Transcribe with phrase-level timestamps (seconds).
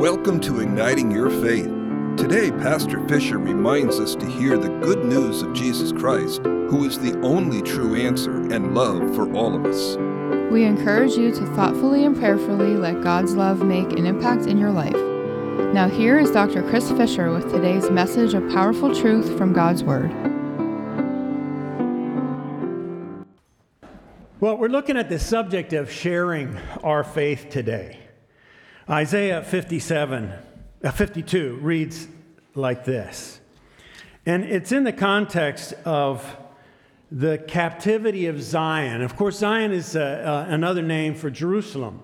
[0.00, 1.66] Welcome to Igniting Your Faith.
[2.16, 6.98] Today, Pastor Fisher reminds us to hear the good news of Jesus Christ, who is
[6.98, 9.98] the only true answer and love for all of us.
[10.50, 14.70] We encourage you to thoughtfully and prayerfully let God's love make an impact in your
[14.70, 14.96] life.
[15.74, 16.62] Now, here is Dr.
[16.62, 20.10] Chris Fisher with today's message of powerful truth from God's Word.
[24.40, 27.98] Well, we're looking at the subject of sharing our faith today.
[28.90, 30.32] Isaiah 57,
[30.82, 32.08] uh, 52 reads
[32.56, 33.38] like this.
[34.26, 36.36] And it's in the context of
[37.12, 39.00] the captivity of Zion.
[39.02, 40.00] Of course, Zion is uh,
[40.48, 42.02] uh, another name for Jerusalem,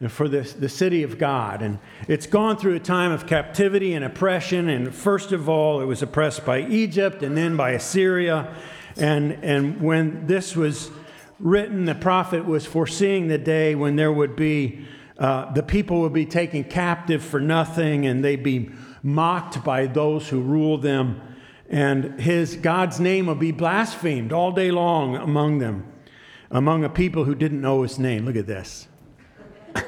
[0.00, 1.60] and for the, the city of God.
[1.60, 1.78] And
[2.08, 4.70] it's gone through a time of captivity and oppression.
[4.70, 8.54] And first of all, it was oppressed by Egypt and then by Assyria.
[8.96, 10.90] And, and when this was
[11.38, 14.86] written, the prophet was foreseeing the day when there would be,
[15.18, 18.70] uh, the people would be taken captive for nothing and they'd be
[19.02, 21.20] mocked by those who rule them.
[21.68, 25.86] And his, God's name would be blasphemed all day long among them,
[26.50, 28.24] among a people who didn't know his name.
[28.24, 28.88] Look at this.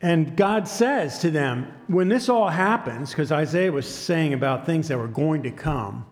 [0.00, 4.88] and God says to them, when this all happens, because Isaiah was saying about things
[4.88, 6.06] that were going to come,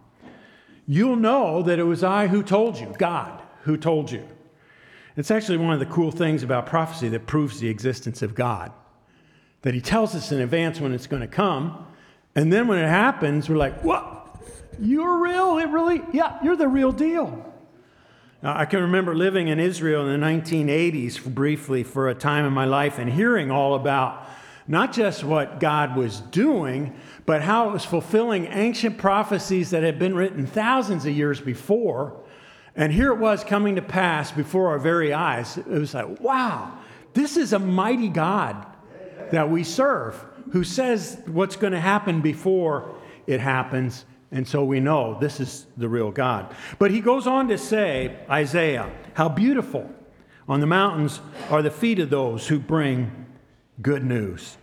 [0.87, 4.27] you'll know that it was I who told you, God who told you.
[5.17, 8.73] It's actually one of the cool things about prophecy that proves the existence of God.
[9.63, 11.87] That He tells us in advance when it's going to come,
[12.35, 14.43] and then when it happens, we're like, what?
[14.81, 15.59] You're real?
[15.59, 16.03] It really?
[16.13, 17.53] Yeah, you're the real deal.
[18.43, 22.53] Now, I can remember living in Israel in the 1980s briefly for a time in
[22.53, 24.27] my life and hearing all about
[24.67, 26.95] not just what God was doing,
[27.27, 32.22] but how it was fulfilling ancient prophecies that had been written thousands of years before.
[32.75, 35.59] And here it was coming to pass before our very eyes.
[35.59, 36.79] It was like, wow,
[37.13, 38.67] this is a mighty God
[39.31, 42.95] that we serve who says what's going to happen before
[43.27, 44.05] it happens.
[44.31, 46.55] And so we know this is the real God.
[46.79, 49.91] But he goes on to say, Isaiah, how beautiful
[50.49, 53.27] on the mountains are the feet of those who bring
[53.81, 54.57] good news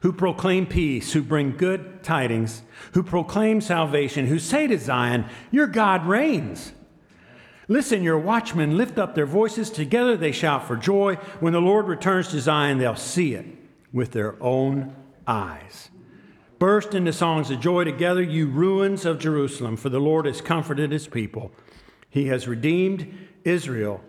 [0.00, 2.62] who proclaim peace, who bring good tidings,
[2.92, 6.72] who proclaim salvation, who say to Zion, Your God reigns.
[7.68, 9.70] Listen, your watchmen lift up their voices.
[9.70, 11.16] Together they shout for joy.
[11.40, 13.46] When the Lord returns to Zion, they'll see it
[13.92, 14.94] with their own
[15.26, 15.90] eyes.
[16.58, 20.92] Burst into songs of joy together, you ruins of Jerusalem, for the Lord has comforted
[20.92, 21.52] his people.
[22.08, 23.12] He has redeemed
[23.44, 24.02] Israel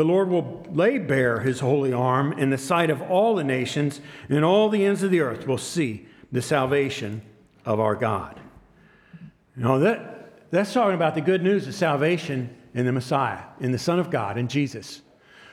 [0.00, 4.00] the Lord will lay bare his holy arm in the sight of all the nations,
[4.30, 7.20] and all the ends of the earth will see the salvation
[7.66, 8.40] of our God.
[9.54, 13.72] You know, that, that's talking about the good news of salvation in the Messiah, in
[13.72, 15.02] the Son of God, in Jesus,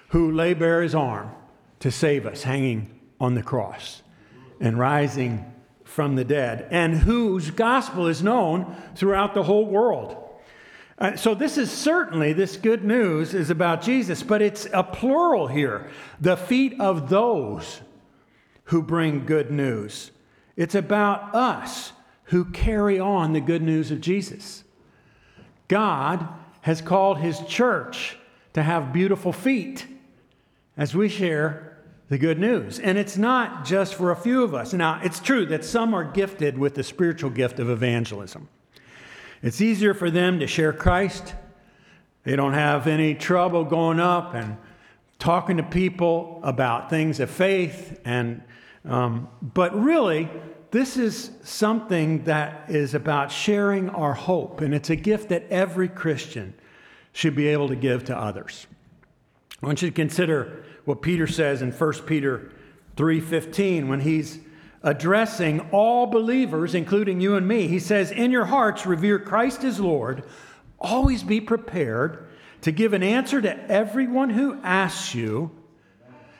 [0.09, 1.31] who lay bare his arm
[1.79, 4.01] to save us, hanging on the cross
[4.59, 10.23] and rising from the dead, and whose gospel is known throughout the whole world.
[10.99, 15.47] Uh, so, this is certainly, this good news is about Jesus, but it's a plural
[15.47, 15.89] here
[16.19, 17.81] the feet of those
[18.65, 20.11] who bring good news.
[20.55, 21.93] It's about us
[22.25, 24.63] who carry on the good news of Jesus.
[25.67, 26.27] God
[26.67, 28.17] has called his church
[28.51, 29.87] to have beautiful feet
[30.75, 31.77] as we share
[32.09, 32.77] the good news.
[32.77, 34.73] And it's not just for a few of us.
[34.73, 38.49] Now, it's true that some are gifted with the spiritual gift of evangelism.
[39.41, 41.35] It's easier for them to share Christ.
[42.25, 44.57] They don't have any trouble going up and
[45.19, 47.97] talking to people about things of faith.
[48.03, 48.43] And,
[48.87, 50.29] um, but really,
[50.71, 55.87] this is something that is about sharing our hope, and it's a gift that every
[55.87, 56.53] Christian
[57.13, 58.67] should be able to give to others.
[59.61, 62.51] I want you to consider what Peter says in 1 Peter
[62.95, 64.39] 3:15 when he's
[64.83, 67.67] addressing all believers, including you and me.
[67.67, 70.23] He says, In your hearts, revere Christ as Lord.
[70.79, 72.27] Always be prepared
[72.61, 75.51] to give an answer to everyone who asks you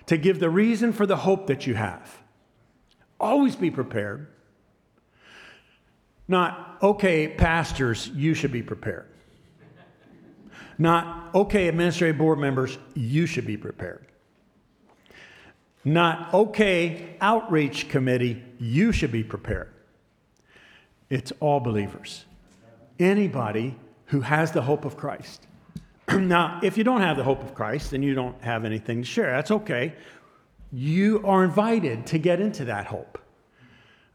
[0.06, 2.22] to give the reason for the hope that you have.
[3.20, 4.28] Always be prepared.
[6.28, 9.08] Not, okay, pastors, you should be prepared.
[10.78, 14.06] Not, okay, administrative board members, you should be prepared.
[15.84, 19.72] Not, okay, outreach committee, you should be prepared.
[21.10, 22.26] It's all believers.
[23.00, 23.76] Anybody
[24.08, 25.48] who has the hope of Christ.
[26.14, 29.08] now, if you don't have the hope of Christ, then you don't have anything to
[29.08, 29.32] share.
[29.32, 29.94] That's okay.
[30.72, 33.18] You are invited to get into that hope.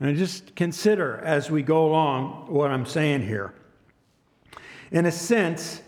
[0.00, 3.54] And just consider as we go along what I'm saying here.
[4.90, 5.80] In a sense,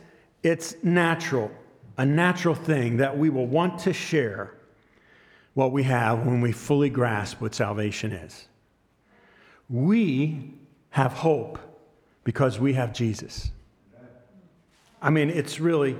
[0.43, 1.50] it's natural,
[1.99, 4.55] a natural thing that we will want to share
[5.55, 8.46] what we have when we fully grasp what salvation is.
[9.69, 10.55] We
[10.90, 11.58] have hope
[12.22, 13.50] because we have Jesus.
[15.02, 15.96] I mean, it's really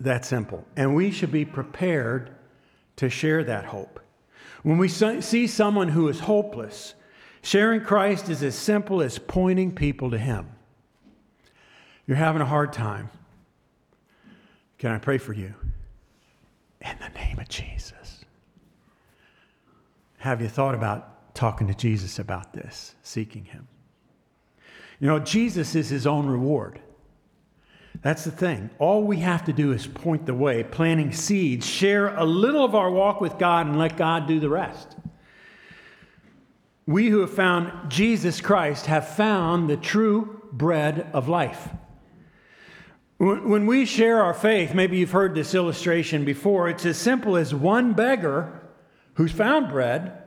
[0.00, 0.64] that simple.
[0.76, 2.30] And we should be prepared
[3.02, 3.98] to share that hope.
[4.62, 6.94] When we see someone who is hopeless,
[7.42, 10.46] sharing Christ is as simple as pointing people to Him.
[12.06, 13.10] You're having a hard time.
[14.78, 15.52] Can I pray for you?
[16.80, 18.24] In the name of Jesus.
[20.18, 23.66] Have you thought about talking to Jesus about this, seeking Him?
[25.00, 26.78] You know, Jesus is His own reward.
[28.00, 28.70] That's the thing.
[28.78, 32.74] All we have to do is point the way, planting seeds, share a little of
[32.74, 34.96] our walk with God, and let God do the rest.
[36.86, 41.68] We who have found Jesus Christ have found the true bread of life.
[43.18, 47.54] When we share our faith, maybe you've heard this illustration before, it's as simple as
[47.54, 48.68] one beggar
[49.14, 50.18] who's found bread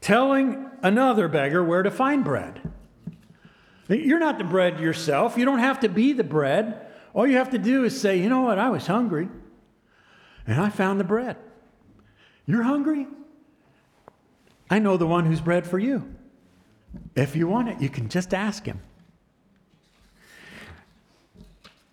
[0.00, 2.60] telling another beggar where to find bread.
[3.88, 5.36] You're not the bread yourself.
[5.36, 6.88] You don't have to be the bread.
[7.14, 9.28] All you have to do is say, you know what, I was hungry
[10.46, 11.36] and I found the bread.
[12.44, 13.06] You're hungry?
[14.68, 16.14] I know the one who's bread for you.
[17.14, 18.80] If you want it, you can just ask him.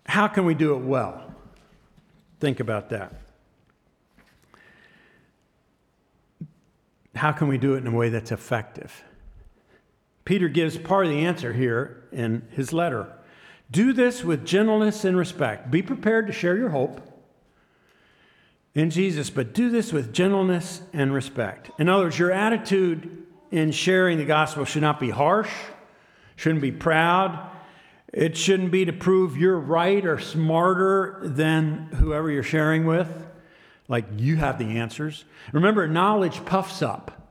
[0.04, 1.32] How can we do it well?
[2.40, 3.14] Think about that.
[7.14, 9.04] How can we do it in a way that's effective?
[10.24, 13.12] Peter gives part of the answer here in his letter.
[13.72, 15.70] Do this with gentleness and respect.
[15.70, 17.00] Be prepared to share your hope
[18.74, 21.70] in Jesus, but do this with gentleness and respect.
[21.78, 25.50] In other words, your attitude in sharing the gospel should not be harsh,
[26.36, 27.50] shouldn't be proud.
[28.12, 33.08] It shouldn't be to prove you're right or smarter than whoever you're sharing with,
[33.88, 35.24] like you have the answers.
[35.52, 37.30] Remember, knowledge puffs up,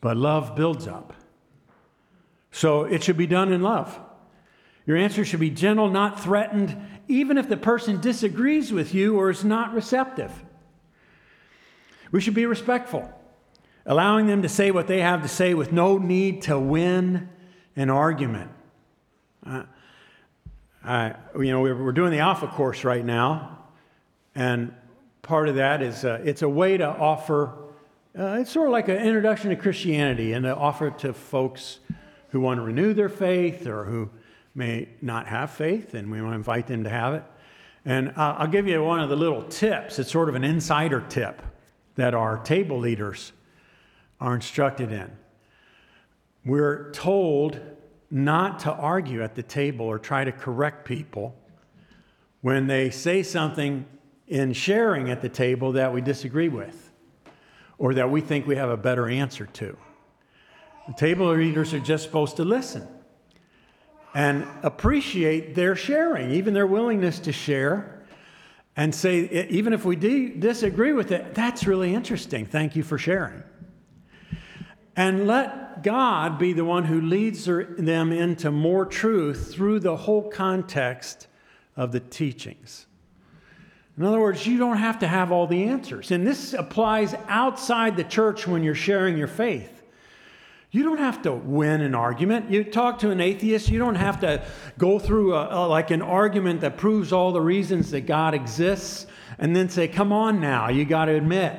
[0.00, 1.14] but love builds up.
[2.50, 3.96] So it should be done in love.
[4.86, 6.76] Your answer should be gentle, not threatened,
[7.08, 10.32] even if the person disagrees with you or is not receptive.
[12.12, 13.08] We should be respectful,
[13.86, 17.28] allowing them to say what they have to say with no need to win
[17.76, 18.50] an argument.
[19.46, 19.64] Uh,
[20.82, 23.58] I, you know, we're doing the Alpha course right now,
[24.34, 24.74] and
[25.22, 27.54] part of that is uh, it's a way to offer.
[28.18, 31.80] Uh, it's sort of like an introduction to Christianity, and to offer it to folks
[32.30, 34.10] who want to renew their faith or who
[34.54, 37.22] may not have faith, and we want to invite them to have it.
[37.84, 39.98] And uh, I'll give you one of the little tips.
[39.98, 41.40] It's sort of an insider tip
[41.94, 43.32] that our table leaders
[44.20, 45.10] are instructed in.
[46.44, 47.60] We're told
[48.10, 51.34] not to argue at the table or try to correct people
[52.40, 53.86] when they say something
[54.26, 56.90] in sharing at the table that we disagree with
[57.78, 59.76] or that we think we have a better answer to.
[60.86, 62.86] The table leaders are just supposed to listen
[64.14, 68.02] and appreciate their sharing, even their willingness to share,
[68.76, 72.46] and say, even if we disagree with it, that's really interesting.
[72.46, 73.42] Thank you for sharing.
[74.96, 80.28] And let God be the one who leads them into more truth through the whole
[80.30, 81.26] context
[81.76, 82.86] of the teachings.
[83.96, 86.10] In other words, you don't have to have all the answers.
[86.10, 89.79] And this applies outside the church when you're sharing your faith.
[90.72, 92.50] You don't have to win an argument.
[92.50, 94.44] You talk to an atheist, you don't have to
[94.78, 99.06] go through a, a, like an argument that proves all the reasons that God exists
[99.38, 101.58] and then say, come on now, you got to admit.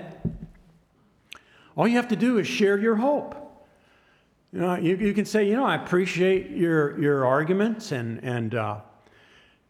[1.75, 3.35] All you have to do is share your hope.
[4.53, 8.55] You know, you, you can say, you know, I appreciate your, your arguments and, and
[8.55, 8.79] uh,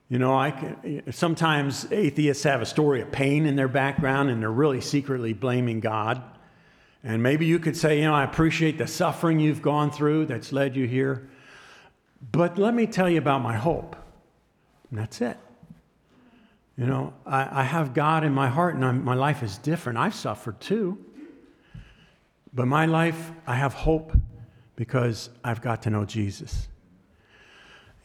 [0.10, 4.42] you know, I can, sometimes atheists have a story of pain in their background and
[4.42, 6.22] they're really secretly blaming God.
[7.04, 10.52] And maybe you could say, you know, I appreciate the suffering you've gone through that's
[10.52, 11.30] led you here.
[12.32, 13.96] But let me tell you about my hope.
[14.90, 15.38] And that's it.
[16.78, 19.98] You know, I, I have God in my heart and I'm, my life is different.
[19.98, 21.04] I've suffered too.
[22.54, 24.14] But my life, I have hope
[24.76, 26.68] because I've got to know Jesus.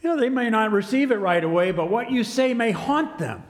[0.01, 3.17] You know, they may not receive it right away, but what you say may haunt
[3.17, 3.43] them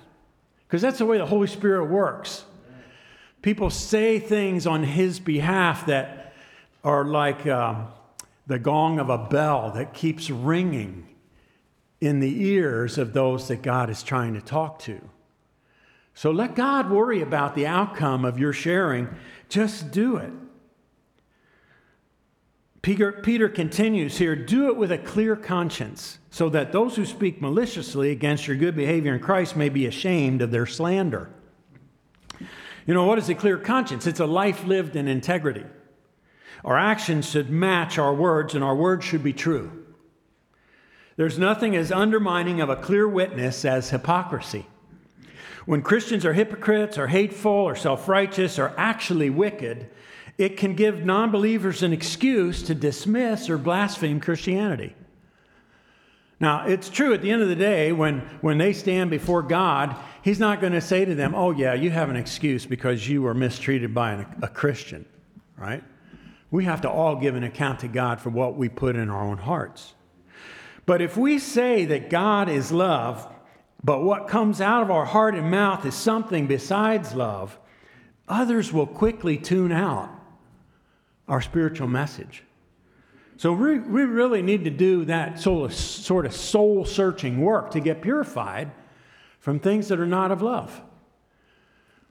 [0.67, 2.43] because that's the way the Holy Spirit works
[3.41, 6.33] people say things on his behalf that
[6.83, 7.87] are like um,
[8.47, 11.07] the gong of a bell that keeps ringing
[11.99, 15.01] in the ears of those that God is trying to talk to.
[16.13, 19.07] So let God worry about the outcome of your sharing.
[19.49, 20.31] Just do it.
[22.81, 27.41] Peter, Peter continues here do it with a clear conscience, so that those who speak
[27.41, 31.29] maliciously against your good behavior in Christ may be ashamed of their slander.
[32.87, 34.07] You know, what is a clear conscience?
[34.07, 35.65] It's a life lived in integrity.
[36.63, 39.85] Our actions should match our words, and our words should be true.
[41.17, 44.65] There's nothing as undermining of a clear witness as hypocrisy.
[45.65, 49.89] When Christians are hypocrites or hateful or self righteous or actually wicked,
[50.37, 54.95] it can give non believers an excuse to dismiss or blaspheme Christianity.
[56.39, 59.95] Now, it's true at the end of the day, when, when they stand before God,
[60.21, 63.21] He's not going to say to them, Oh, yeah, you have an excuse because you
[63.21, 65.05] were mistreated by an, a Christian,
[65.57, 65.83] right?
[66.51, 69.23] We have to all give an account to God for what we put in our
[69.23, 69.93] own hearts.
[70.85, 73.27] But if we say that God is love,
[73.83, 77.57] but what comes out of our heart and mouth is something besides love,
[78.27, 80.09] others will quickly tune out
[81.27, 82.43] our spiritual message.
[83.37, 88.01] So we, we really need to do that sort of, soul searching work to get
[88.01, 88.71] purified
[89.39, 90.81] from things that are not of love.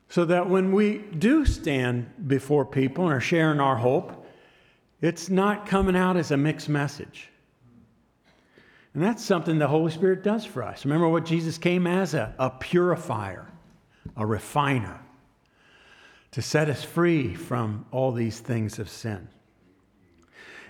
[0.09, 4.25] So that when we do stand before people and are sharing our hope,
[5.01, 7.29] it's not coming out as a mixed message.
[8.95, 10.85] And that's something the Holy Spirit does for us.
[10.85, 12.15] Remember what Jesus came as?
[12.15, 13.51] A, a purifier,
[14.17, 15.01] a refiner,
[16.31, 19.29] to set us free from all these things of sin.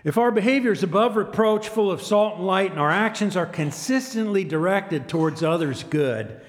[0.07, 3.45] If our behavior is above reproach, full of salt and light, and our actions are
[3.45, 6.41] consistently directed towards others' good,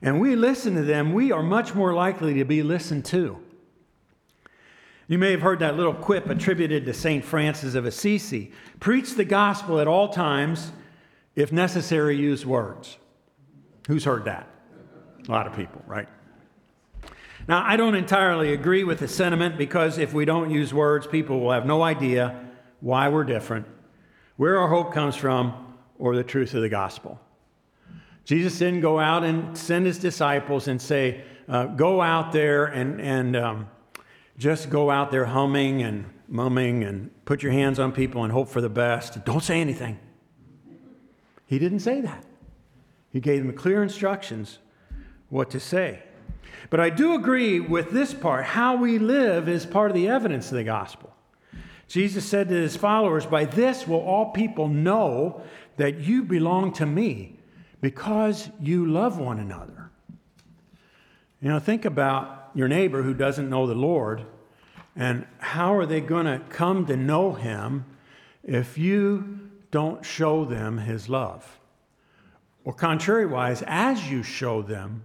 [0.00, 3.36] and we listen to them, we are much more likely to be listened to.
[5.08, 7.24] You may have heard that little quip attributed to St.
[7.24, 10.70] Francis of Assisi preach the gospel at all times,
[11.34, 12.96] if necessary, use words.
[13.88, 14.46] Who's heard that?
[15.26, 16.06] A lot of people, right?
[17.48, 21.40] Now, I don't entirely agree with the sentiment because if we don't use words, people
[21.40, 22.46] will have no idea
[22.80, 23.66] why we're different,
[24.36, 27.20] where our hope comes from, or the truth of the gospel.
[28.24, 33.00] Jesus didn't go out and send his disciples and say, uh, go out there and,
[33.00, 33.68] and um,
[34.38, 38.48] just go out there humming and mumming and put your hands on people and hope
[38.48, 39.24] for the best.
[39.24, 39.98] Don't say anything.
[41.46, 42.24] He didn't say that.
[43.12, 44.58] He gave them clear instructions
[45.28, 46.02] what to say.
[46.70, 48.44] But I do agree with this part.
[48.44, 51.12] How we live is part of the evidence of the gospel.
[51.90, 55.42] Jesus said to his followers, By this will all people know
[55.76, 57.36] that you belong to me
[57.80, 59.90] because you love one another.
[61.42, 64.24] You know, think about your neighbor who doesn't know the Lord
[64.94, 67.84] and how are they going to come to know him
[68.44, 69.40] if you
[69.72, 71.58] don't show them his love?
[72.64, 75.02] Or, contrariwise, as you show them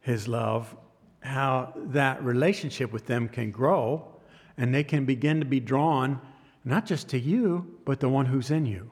[0.00, 0.74] his love,
[1.20, 4.15] how that relationship with them can grow
[4.56, 6.20] and they can begin to be drawn
[6.64, 8.90] not just to you, but the one who's in you,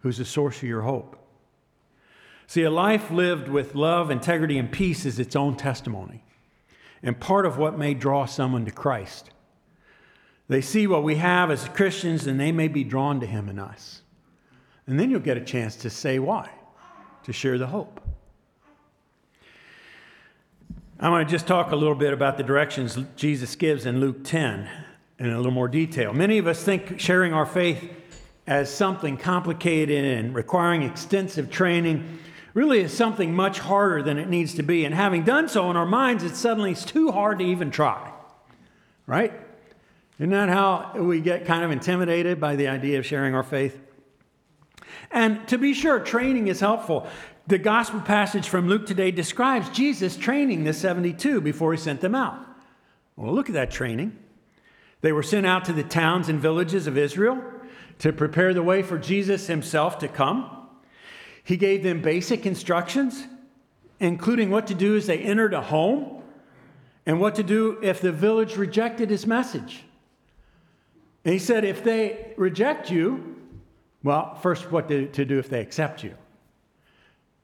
[0.00, 1.16] who's the source of your hope.
[2.46, 6.22] See, a life lived with love, integrity, and peace is its own testimony,
[7.02, 9.30] and part of what may draw someone to Christ.
[10.46, 13.58] They see what we have as Christians, and they may be drawn to Him and
[13.58, 14.02] us.
[14.86, 16.50] And then you'll get a chance to say why,
[17.24, 18.00] to share the hope.
[21.00, 24.22] I want to just talk a little bit about the directions Jesus gives in Luke
[24.22, 24.68] 10
[25.18, 26.12] in a little more detail.
[26.12, 27.90] Many of us think sharing our faith
[28.46, 32.20] as something complicated and requiring extensive training
[32.52, 34.84] really is something much harder than it needs to be.
[34.84, 38.12] And having done so in our minds, it's suddenly it's too hard to even try.
[39.06, 39.32] Right?
[40.20, 43.80] Isn't that how we get kind of intimidated by the idea of sharing our faith?
[45.10, 47.08] And to be sure, training is helpful.
[47.46, 52.14] The gospel passage from Luke today describes Jesus training the 72 before he sent them
[52.14, 52.38] out.
[53.16, 54.18] Well, look at that training.
[55.02, 57.42] They were sent out to the towns and villages of Israel
[57.98, 60.68] to prepare the way for Jesus himself to come.
[61.44, 63.24] He gave them basic instructions,
[64.00, 66.22] including what to do as they entered a home
[67.04, 69.84] and what to do if the village rejected his message.
[71.26, 73.36] And he said, if they reject you,
[74.02, 76.14] well, first, what to, to do if they accept you.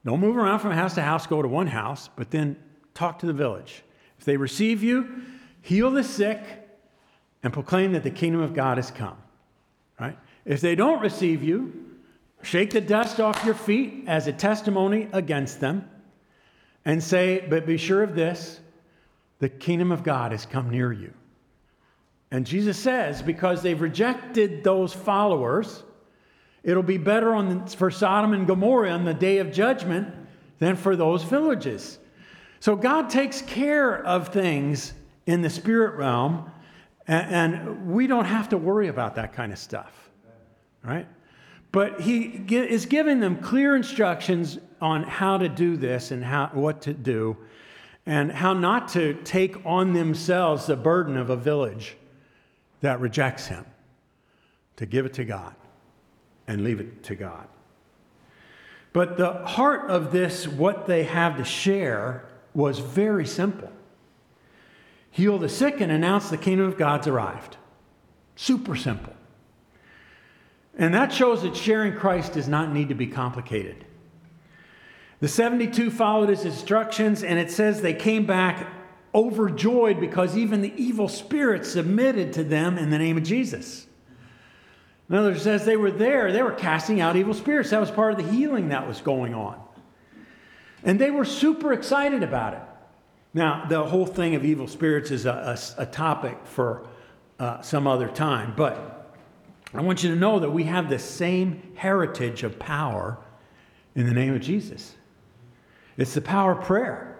[0.03, 2.57] Don't move around from house to house, go to one house, but then
[2.93, 3.83] talk to the village.
[4.17, 5.21] If they receive you,
[5.61, 6.41] heal the sick
[7.43, 9.17] and proclaim that the kingdom of God has come.
[9.99, 10.17] Right?
[10.45, 11.99] If they don't receive you,
[12.41, 15.87] shake the dust off your feet as a testimony against them
[16.85, 18.59] and say, But be sure of this
[19.39, 21.13] the kingdom of God has come near you.
[22.29, 25.83] And Jesus says, because they've rejected those followers,
[26.63, 30.13] It'll be better on, for Sodom and Gomorrah on the day of judgment
[30.59, 31.97] than for those villages.
[32.59, 34.93] So God takes care of things
[35.25, 36.51] in the spirit realm,
[37.07, 39.91] and, and we don't have to worry about that kind of stuff,
[40.83, 41.07] right?
[41.71, 46.81] But He is giving them clear instructions on how to do this and how, what
[46.83, 47.37] to do.
[48.05, 51.95] and how not to take on themselves the burden of a village
[52.81, 53.65] that rejects him,
[54.75, 55.53] to give it to God
[56.47, 57.47] and leave it to God.
[58.93, 63.71] But the heart of this, what they have to share, was very simple
[65.13, 67.57] heal the sick and announce the kingdom of God's arrived.
[68.37, 69.13] Super simple.
[70.77, 73.85] And that shows that sharing Christ does not need to be complicated.
[75.19, 78.67] The 72 followed his instructions, and it says they came back
[79.13, 83.85] overjoyed because even the evil spirits submitted to them in the name of Jesus.
[85.11, 87.71] In other words, as they were there, they were casting out evil spirits.
[87.71, 89.61] That was part of the healing that was going on.
[90.85, 92.61] And they were super excited about it.
[93.33, 96.87] Now, the whole thing of evil spirits is a, a, a topic for
[97.39, 99.17] uh, some other time, but
[99.73, 103.17] I want you to know that we have the same heritage of power
[103.95, 104.95] in the name of Jesus.
[105.97, 107.10] It's the power of prayer.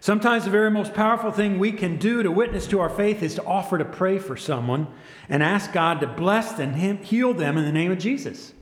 [0.00, 3.34] Sometimes the very most powerful thing we can do to witness to our faith is
[3.34, 4.86] to offer to pray for someone
[5.28, 8.52] and ask God to bless and heal them in the name of Jesus.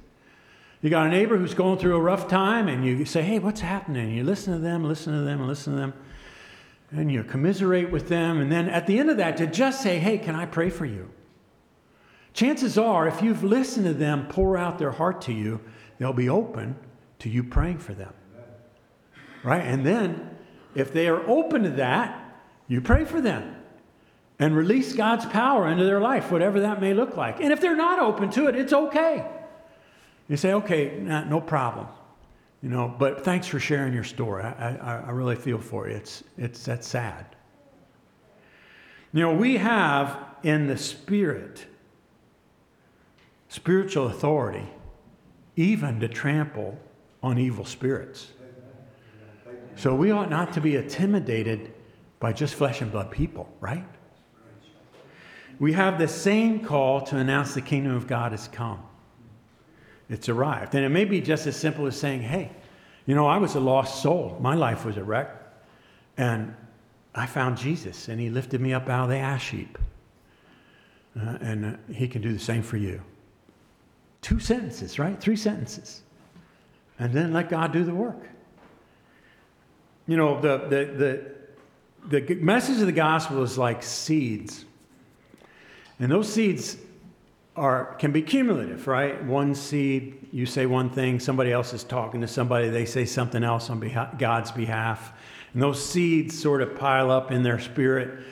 [0.81, 3.61] You got a neighbor who's going through a rough time, and you say, Hey, what's
[3.61, 4.15] happening?
[4.15, 5.95] You listen to them, listen to them, and listen to them,
[6.91, 8.41] and you commiserate with them.
[8.41, 10.87] And then at the end of that, to just say, Hey, can I pray for
[10.87, 11.11] you?
[12.33, 15.61] Chances are, if you've listened to them pour out their heart to you,
[15.99, 16.77] they'll be open
[17.21, 18.13] to you praying for them
[19.47, 19.63] right?
[19.63, 20.36] And then
[20.77, 22.23] if they are open to that,
[22.69, 23.57] you pray for them
[24.39, 27.41] and release God's power into their life, whatever that may look like.
[27.41, 29.27] And if they're not open to it, it's okay.
[30.29, 31.87] You say, okay, nah, no problem.
[32.63, 34.43] You know, but thanks for sharing your story.
[34.43, 35.97] I, I, I really feel for you.
[35.97, 37.27] It's, it's, that's sad.
[39.13, 41.67] You know, we have in the Spirit
[43.49, 44.69] spiritual authority
[45.57, 46.79] even to trample
[47.23, 48.33] on evil spirits.
[49.77, 51.73] So we ought not to be intimidated
[52.19, 53.85] by just flesh and blood people, right?
[55.59, 58.83] We have the same call to announce the kingdom of God has come.
[60.09, 60.75] It's arrived.
[60.75, 62.51] And it may be just as simple as saying, hey,
[63.07, 64.39] you know, I was a lost soul.
[64.41, 65.31] My life was a wreck.
[66.17, 66.55] And
[67.15, 69.79] I found Jesus, and he lifted me up out of the ash heap.
[71.19, 73.01] Uh, and uh, he can do the same for you.
[74.23, 75.19] Two sentences, right?
[75.19, 76.03] Three sentences.
[76.99, 78.29] And then let God do the work.
[80.07, 81.33] You know, the, the,
[82.09, 84.65] the, the message of the gospel is like seeds.
[85.99, 86.77] And those seeds
[87.57, 89.23] are, can be cumulative, right?
[89.25, 93.43] One seed, you say one thing, somebody else is talking to somebody, they say something
[93.43, 93.81] else on
[94.19, 95.13] God's behalf.
[95.53, 98.25] And those seeds sort of pile up in their spirit.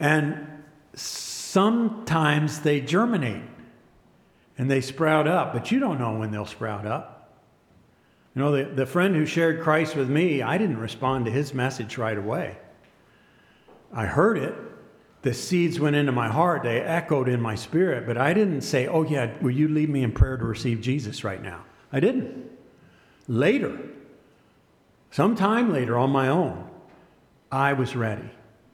[0.00, 0.46] And
[0.94, 3.42] sometimes they germinate
[4.56, 7.19] and they sprout up, but you don't know when they'll sprout up.
[8.34, 11.52] You know, the, the friend who shared Christ with me, I didn't respond to his
[11.52, 12.56] message right away.
[13.92, 14.54] I heard it.
[15.22, 18.86] The seeds went into my heart, they echoed in my spirit, but I didn't say,
[18.86, 21.62] Oh, yeah, will you lead me in prayer to receive Jesus right now?
[21.92, 22.50] I didn't.
[23.28, 23.78] Later,
[25.10, 26.66] sometime later on my own,
[27.52, 28.30] I was ready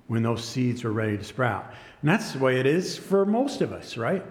[0.06, 1.72] when those seeds were ready to sprout.
[2.00, 4.24] And that's the way it is for most of us, right?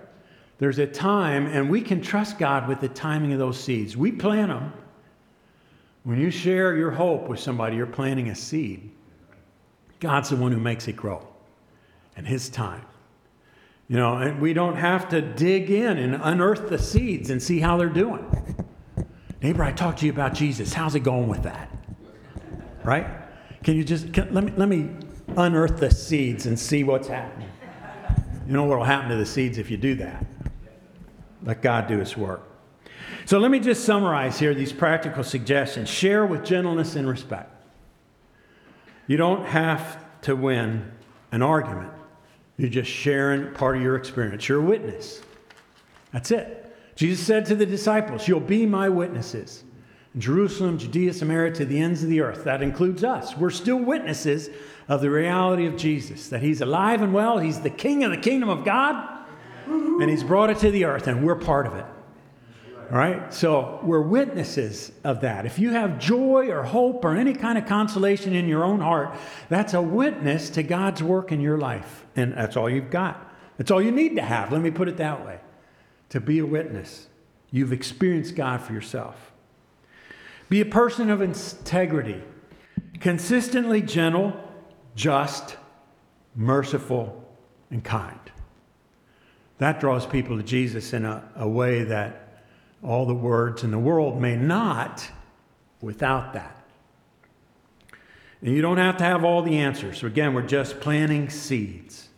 [0.58, 3.98] There's a time, and we can trust God with the timing of those seeds.
[3.98, 4.72] We plant them,
[6.06, 8.92] when you share your hope with somebody, you're planting a seed.
[10.00, 11.28] God's the one who makes it grow,
[12.16, 12.86] and His time.
[13.88, 17.60] You know, and we don't have to dig in and unearth the seeds and see
[17.60, 18.26] how they're doing.
[19.42, 20.74] Neighbor, I talked to you about Jesus.
[20.74, 21.70] How's it going with that?
[22.84, 23.08] Right?
[23.64, 24.92] Can you just can, let me let me
[25.38, 27.50] unearth the seeds and see what's happening?
[28.46, 30.24] You know what will happen to the seeds if you do that?
[31.42, 32.44] Let God do His work.
[33.26, 35.90] So let me just summarize here these practical suggestions.
[35.90, 37.52] Share with gentleness and respect.
[39.08, 40.92] You don't have to win
[41.32, 41.92] an argument.
[42.58, 44.48] You're just sharing part of your experience.
[44.48, 45.22] You're a witness.
[46.12, 46.62] That's it.
[46.96, 49.64] Jesus said to the disciples, You'll be my witnesses
[50.14, 52.46] in Jerusalem, Judea, Samaria, to the ends of the earth.
[52.46, 53.36] That includes us.
[53.36, 54.50] We're still witnesses
[54.88, 58.18] of the reality of Jesus, that He's alive and well, He's the King of the
[58.18, 59.26] kingdom of God,
[59.68, 61.86] and He's brought it to the earth, and we're part of it.
[62.92, 63.34] All right?
[63.34, 65.46] So we're witnesses of that.
[65.46, 69.16] If you have joy or hope or any kind of consolation in your own heart,
[69.50, 72.06] that's a witness to God's work in your life.
[72.16, 73.34] And that's all you've got.
[73.58, 74.52] That's all you need to have.
[74.52, 75.40] Let me put it that way
[76.10, 77.08] to be a witness.
[77.52, 79.32] You've experienced God for yourself.
[80.50, 82.22] Be a person of integrity,
[83.00, 84.34] consistently gentle,
[84.96, 85.58] just,
[86.36, 87.24] merciful,
[87.72, 88.20] and kind.
[89.58, 92.25] That draws people to Jesus in a, a way that
[92.84, 95.10] all the words in the world may not
[95.82, 96.56] without that.
[98.42, 100.00] And you don't have to have all the answers.
[100.00, 102.10] So again, we're just planting seeds.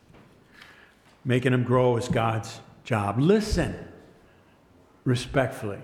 [1.24, 3.20] Making them grow is God's job.
[3.20, 3.76] Listen
[5.04, 5.80] respectfully.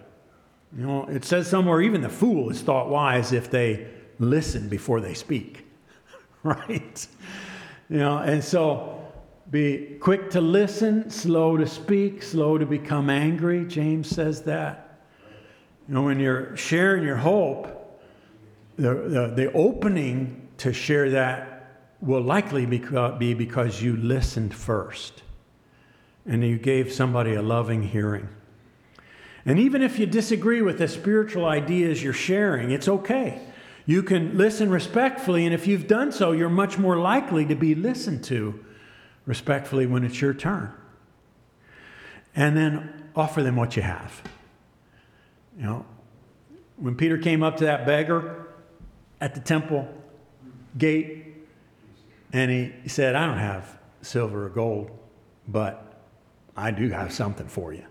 [0.76, 3.88] You know, it says somewhere even the fool is thought wise if they
[4.20, 5.66] listen before they speak.
[6.44, 7.08] right?
[7.90, 8.93] You know, and so
[9.54, 13.66] be quick to listen, slow to speak, slow to become angry.
[13.66, 14.98] James says that.
[15.88, 18.02] You know, when you're sharing your hope,
[18.78, 21.68] the, the, the opening to share that
[22.02, 25.22] will likely uh, be because you listened first
[26.26, 28.28] and you gave somebody a loving hearing.
[29.46, 33.40] And even if you disagree with the spiritual ideas you're sharing, it's okay.
[33.86, 37.76] You can listen respectfully, and if you've done so, you're much more likely to be
[37.76, 38.66] listened to
[39.26, 40.72] respectfully when it's your turn.
[42.36, 44.22] And then offer them what you have.
[45.58, 45.86] You know,
[46.78, 48.48] when Peter came up to that beggar
[49.22, 49.88] at the temple
[50.78, 51.28] gate,
[52.32, 54.92] and he said, I don't have silver or gold,
[55.48, 56.02] but
[56.58, 57.86] I do have something for you.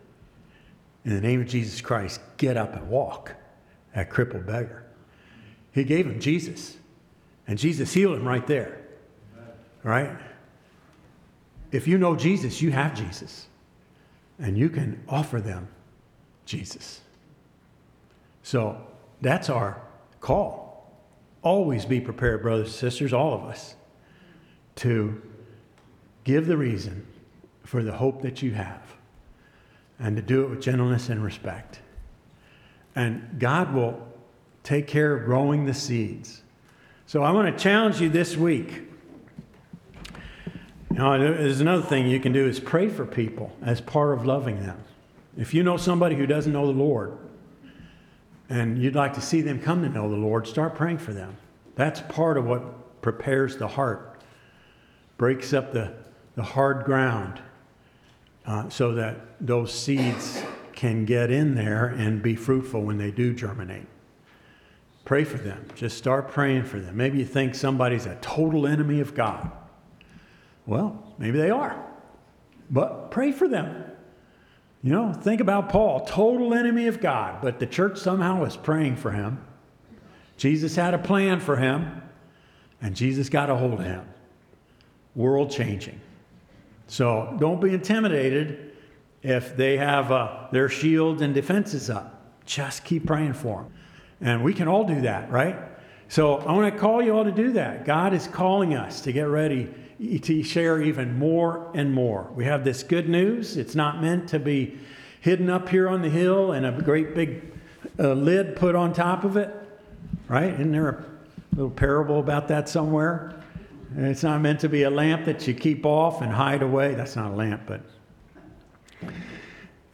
[1.05, 3.35] In the name of Jesus Christ, get up and walk.
[3.95, 4.85] That crippled beggar.
[5.73, 6.77] He gave him Jesus,
[7.47, 8.81] and Jesus healed him right there.
[9.83, 10.17] Right?
[11.73, 13.47] If you know Jesus, you have Jesus,
[14.39, 15.69] and you can offer them
[16.45, 17.01] Jesus.
[18.43, 18.77] So
[19.21, 19.81] that's our
[20.21, 20.93] call.
[21.43, 23.75] Always be prepared, brothers and sisters, all of us,
[24.77, 25.21] to
[26.25, 27.07] give the reason
[27.65, 28.83] for the hope that you have
[29.99, 31.81] and to do it with gentleness and respect.
[32.95, 34.07] And God will
[34.63, 36.43] take care of growing the seeds.
[37.07, 38.92] So I want to challenge you this week.
[40.93, 44.27] You know, there's another thing you can do is pray for people as part of
[44.27, 44.79] loving them.
[45.39, 47.17] If you know somebody who doesn't know the Lord
[48.51, 51.35] and you'd like to see them come to know the Lord, start praying for them.
[51.77, 54.21] That's part of what prepares the heart,
[55.17, 55.95] breaks up the,
[56.35, 57.41] the hard ground
[58.45, 60.43] uh, so that those seeds
[60.75, 63.87] can get in there and be fruitful when they do germinate.
[65.07, 65.67] Pray for them.
[65.75, 66.99] Just start praying for them.
[66.99, 69.51] Maybe you think somebody's a total enemy of God.
[70.67, 71.85] Well, maybe they are.
[72.71, 73.85] But pray for them.
[74.83, 78.97] You know, think about Paul, total enemy of God, but the church somehow was praying
[78.97, 79.45] for him.
[80.37, 82.03] Jesus had a plan for him,
[82.81, 84.05] and Jesus got a hold of him.
[85.15, 86.01] World changing.
[86.89, 88.73] So don't be intimidated
[89.23, 92.45] if they have uh, their shields and defenses up.
[92.45, 93.73] Just keep praying for them.
[94.21, 95.57] And we can all do that, right?
[96.09, 97.85] So I want to call you all to do that.
[97.85, 99.73] God is calling us to get ready
[100.23, 102.29] to share even more and more.
[102.35, 103.57] We have this good news.
[103.57, 104.79] It's not meant to be
[105.21, 107.53] hidden up here on the hill and a great big
[107.99, 109.55] uh, lid put on top of it,
[110.29, 110.53] right?
[110.53, 111.05] Isn't there a
[111.55, 113.41] little parable about that somewhere?
[113.97, 116.95] It's not meant to be a lamp that you keep off and hide away.
[116.95, 117.83] That's not a lamp, but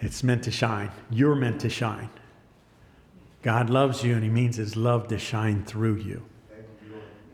[0.01, 0.91] it's meant to shine.
[1.11, 2.09] You're meant to shine.
[3.43, 6.25] God loves you, and He means His love to shine through you.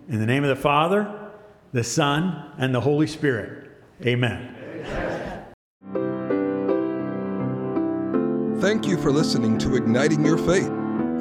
[0.08, 1.23] In the name of the Father,
[1.74, 3.68] the Son, and the Holy Spirit.
[4.06, 4.54] Amen.
[8.60, 10.70] Thank you for listening to Igniting Your Faith.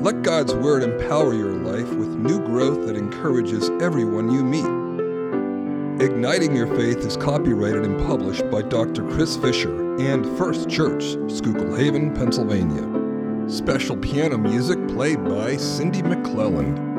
[0.03, 6.05] Let God's Word empower your life with new growth that encourages everyone you meet.
[6.05, 9.09] Igniting Your Faith is copyrighted and published by Dr.
[9.09, 13.49] Chris Fisher and First Church, Schuylkill Haven, Pennsylvania.
[13.49, 16.92] Special piano music played by Cindy McClelland.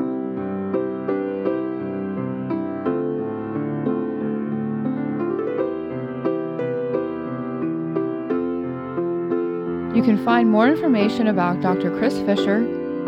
[10.05, 11.89] Can find more information about Dr.
[11.97, 12.63] Chris Fisher,